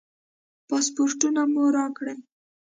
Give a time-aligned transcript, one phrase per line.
[0.67, 2.17] پاسپورټونه مو راکړئ.